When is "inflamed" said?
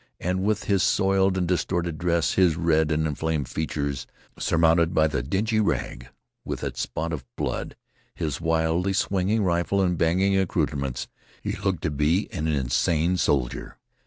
3.05-3.47